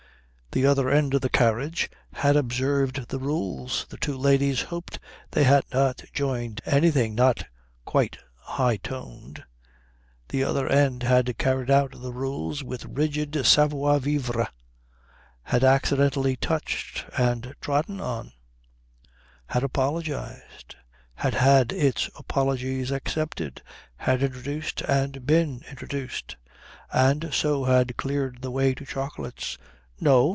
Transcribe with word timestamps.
The 0.53 0.65
other 0.65 0.89
end 0.89 1.13
of 1.13 1.21
the 1.21 1.29
carriage 1.29 1.89
had 2.11 2.35
observed 2.35 3.07
the 3.07 3.19
rules. 3.19 3.85
The 3.87 3.95
two 3.95 4.17
ladies 4.17 4.63
hoped 4.63 4.99
they 5.31 5.45
had 5.45 5.63
not 5.71 6.03
joined 6.11 6.59
anything 6.65 7.15
not 7.15 7.45
quite 7.85 8.17
high 8.35 8.75
toned. 8.75 9.45
The 10.27 10.43
other 10.43 10.67
end 10.67 11.03
had 11.03 11.37
carried 11.37 11.71
out 11.71 11.93
the 12.01 12.11
rules 12.11 12.65
with 12.65 12.83
rigid 12.83 13.45
savoir 13.45 13.99
vivre; 13.99 14.49
had 15.43 15.63
accidentally 15.63 16.35
touched 16.35 17.05
and 17.17 17.55
trodden 17.61 18.01
on; 18.01 18.33
had 19.45 19.63
apologised; 19.63 20.75
had 21.15 21.33
had 21.35 21.71
its 21.71 22.09
apologies 22.17 22.91
accepted; 22.91 23.61
had 23.95 24.21
introduced 24.21 24.81
and 24.81 25.25
been 25.25 25.61
introduced; 25.69 26.35
and 26.91 27.29
so 27.33 27.63
had 27.63 27.95
cleared 27.95 28.41
the 28.41 28.51
way 28.51 28.73
to 28.75 28.85
chocolates. 28.85 29.57
"No?" 30.01 30.29